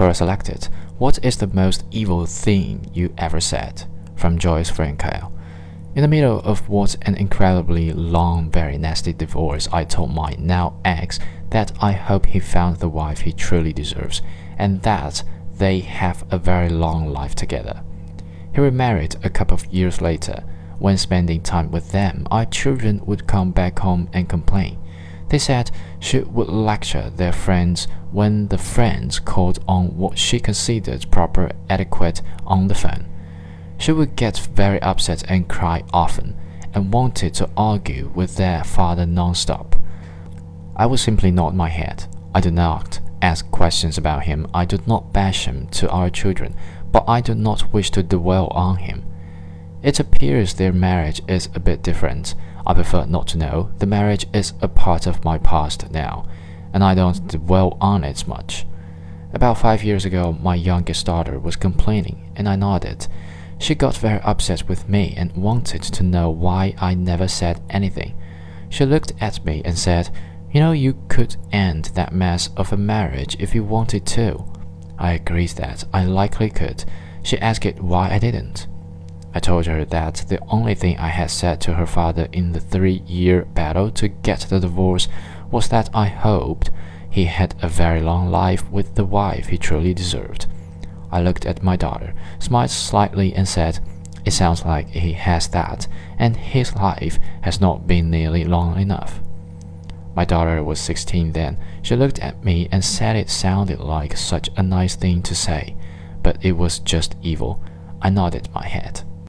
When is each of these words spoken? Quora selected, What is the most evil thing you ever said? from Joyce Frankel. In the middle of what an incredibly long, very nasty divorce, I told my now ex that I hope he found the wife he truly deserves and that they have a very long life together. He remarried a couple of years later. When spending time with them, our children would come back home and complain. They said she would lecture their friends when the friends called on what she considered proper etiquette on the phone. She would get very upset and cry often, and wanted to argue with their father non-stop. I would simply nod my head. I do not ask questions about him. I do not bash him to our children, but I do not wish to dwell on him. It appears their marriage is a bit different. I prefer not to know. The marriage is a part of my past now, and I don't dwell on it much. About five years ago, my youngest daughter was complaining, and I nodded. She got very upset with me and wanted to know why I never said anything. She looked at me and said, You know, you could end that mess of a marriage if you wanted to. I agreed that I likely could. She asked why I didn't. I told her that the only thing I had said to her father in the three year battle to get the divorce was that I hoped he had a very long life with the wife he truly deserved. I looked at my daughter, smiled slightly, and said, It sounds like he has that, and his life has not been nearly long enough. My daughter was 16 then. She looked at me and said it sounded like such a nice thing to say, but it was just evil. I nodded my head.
Quora 0.00 0.16
selected, 0.16 0.68
What 0.96 1.22
is 1.22 1.36
the 1.36 1.46
most 1.48 1.84
evil 1.90 2.24
thing 2.24 2.90
you 2.94 3.12
ever 3.18 3.38
said? 3.38 3.84
from 4.16 4.38
Joyce 4.38 4.70
Frankel. 4.70 5.30
In 5.94 6.00
the 6.00 6.08
middle 6.08 6.40
of 6.40 6.66
what 6.70 6.96
an 7.02 7.16
incredibly 7.16 7.92
long, 7.92 8.50
very 8.50 8.78
nasty 8.78 9.12
divorce, 9.12 9.68
I 9.70 9.84
told 9.84 10.14
my 10.14 10.36
now 10.38 10.80
ex 10.86 11.18
that 11.50 11.72
I 11.82 11.92
hope 11.92 12.24
he 12.24 12.40
found 12.40 12.76
the 12.76 12.88
wife 12.88 13.20
he 13.20 13.32
truly 13.34 13.74
deserves 13.74 14.22
and 14.56 14.80
that 14.84 15.22
they 15.58 15.80
have 15.80 16.24
a 16.30 16.38
very 16.38 16.70
long 16.70 17.12
life 17.12 17.34
together. 17.34 17.82
He 18.54 18.62
remarried 18.62 19.16
a 19.22 19.28
couple 19.28 19.56
of 19.56 19.66
years 19.66 20.00
later. 20.00 20.42
When 20.78 20.96
spending 20.96 21.42
time 21.42 21.70
with 21.70 21.92
them, 21.92 22.26
our 22.30 22.46
children 22.46 23.04
would 23.04 23.26
come 23.26 23.50
back 23.50 23.80
home 23.80 24.08
and 24.14 24.30
complain. 24.30 24.78
They 25.30 25.38
said 25.38 25.70
she 26.00 26.18
would 26.18 26.48
lecture 26.48 27.10
their 27.10 27.32
friends 27.32 27.86
when 28.10 28.48
the 28.48 28.58
friends 28.58 29.20
called 29.20 29.60
on 29.66 29.96
what 29.96 30.18
she 30.18 30.40
considered 30.40 31.10
proper 31.10 31.52
etiquette 31.68 32.20
on 32.46 32.66
the 32.66 32.74
phone. 32.74 33.06
She 33.78 33.92
would 33.92 34.16
get 34.16 34.36
very 34.38 34.82
upset 34.82 35.22
and 35.28 35.48
cry 35.48 35.84
often, 35.92 36.36
and 36.74 36.92
wanted 36.92 37.34
to 37.34 37.48
argue 37.56 38.10
with 38.14 38.36
their 38.36 38.64
father 38.64 39.06
non-stop. 39.06 39.76
I 40.76 40.86
would 40.86 41.00
simply 41.00 41.30
nod 41.30 41.54
my 41.54 41.68
head. 41.68 42.06
I 42.34 42.40
do 42.40 42.50
not 42.50 43.00
ask 43.22 43.48
questions 43.50 43.98
about 43.98 44.24
him. 44.24 44.46
I 44.52 44.64
do 44.64 44.78
not 44.86 45.12
bash 45.12 45.46
him 45.46 45.68
to 45.68 45.88
our 45.90 46.10
children, 46.10 46.56
but 46.90 47.04
I 47.08 47.20
do 47.20 47.34
not 47.34 47.72
wish 47.72 47.90
to 47.92 48.02
dwell 48.02 48.48
on 48.48 48.76
him. 48.78 48.99
It 49.82 49.98
appears 49.98 50.54
their 50.54 50.72
marriage 50.72 51.22
is 51.26 51.48
a 51.54 51.60
bit 51.60 51.82
different. 51.82 52.34
I 52.66 52.74
prefer 52.74 53.06
not 53.06 53.26
to 53.28 53.38
know. 53.38 53.70
The 53.78 53.86
marriage 53.86 54.26
is 54.34 54.52
a 54.60 54.68
part 54.68 55.06
of 55.06 55.24
my 55.24 55.38
past 55.38 55.90
now, 55.90 56.26
and 56.72 56.84
I 56.84 56.94
don't 56.94 57.26
dwell 57.26 57.78
on 57.80 58.04
it 58.04 58.26
much. 58.26 58.66
About 59.32 59.58
five 59.58 59.82
years 59.82 60.04
ago, 60.04 60.36
my 60.40 60.54
youngest 60.54 61.06
daughter 61.06 61.38
was 61.38 61.56
complaining, 61.56 62.30
and 62.36 62.48
I 62.48 62.56
nodded. 62.56 63.06
She 63.58 63.74
got 63.74 63.96
very 63.96 64.20
upset 64.20 64.68
with 64.68 64.88
me 64.88 65.14
and 65.16 65.32
wanted 65.32 65.82
to 65.82 66.02
know 66.02 66.30
why 66.30 66.74
I 66.78 66.94
never 66.94 67.28
said 67.28 67.60
anything. 67.70 68.20
She 68.68 68.84
looked 68.84 69.12
at 69.20 69.44
me 69.44 69.62
and 69.64 69.78
said, 69.78 70.10
You 70.52 70.60
know, 70.60 70.72
you 70.72 71.02
could 71.08 71.36
end 71.52 71.86
that 71.94 72.12
mess 72.12 72.50
of 72.56 72.72
a 72.72 72.76
marriage 72.76 73.36
if 73.38 73.54
you 73.54 73.64
wanted 73.64 74.04
to. 74.06 74.44
I 74.98 75.12
agreed 75.12 75.50
that 75.50 75.84
I 75.92 76.04
likely 76.04 76.50
could. 76.50 76.84
She 77.22 77.38
asked 77.38 77.80
why 77.80 78.10
I 78.10 78.18
didn't. 78.18 78.66
I 79.32 79.40
told 79.40 79.66
her 79.66 79.84
that 79.84 80.24
the 80.28 80.40
only 80.48 80.74
thing 80.74 80.98
I 80.98 81.08
had 81.08 81.30
said 81.30 81.60
to 81.62 81.74
her 81.74 81.86
father 81.86 82.28
in 82.32 82.52
the 82.52 82.60
three 82.60 83.02
year 83.06 83.44
battle 83.44 83.90
to 83.92 84.08
get 84.08 84.40
the 84.40 84.58
divorce 84.58 85.08
was 85.50 85.68
that 85.68 85.88
I 85.94 86.06
hoped 86.06 86.70
he 87.10 87.24
had 87.26 87.54
a 87.62 87.68
very 87.68 88.00
long 88.00 88.30
life 88.30 88.68
with 88.70 88.94
the 88.94 89.04
wife 89.04 89.48
he 89.48 89.58
truly 89.58 89.94
deserved. 89.94 90.46
I 91.12 91.20
looked 91.20 91.44
at 91.44 91.62
my 91.62 91.76
daughter, 91.76 92.14
smiled 92.38 92.70
slightly, 92.70 93.34
and 93.34 93.48
said, 93.48 93.80
It 94.24 94.32
sounds 94.32 94.64
like 94.64 94.88
he 94.88 95.12
has 95.14 95.48
that, 95.48 95.88
and 96.18 96.36
his 96.36 96.74
life 96.76 97.18
has 97.42 97.60
not 97.60 97.86
been 97.86 98.10
nearly 98.10 98.44
long 98.44 98.80
enough. 98.80 99.20
My 100.14 100.24
daughter 100.24 100.62
was 100.62 100.80
16 100.80 101.32
then. 101.32 101.56
She 101.82 101.96
looked 101.96 102.18
at 102.20 102.44
me 102.44 102.68
and 102.70 102.84
said 102.84 103.16
it 103.16 103.30
sounded 103.30 103.80
like 103.80 104.16
such 104.16 104.50
a 104.56 104.62
nice 104.62 104.94
thing 104.96 105.22
to 105.22 105.34
say, 105.34 105.76
but 106.22 106.44
it 106.44 106.52
was 106.52 106.78
just 106.78 107.16
evil. 107.22 107.62
I 108.02 108.10
nodded 108.10 108.48
my 108.52 108.66
head. 108.66 109.02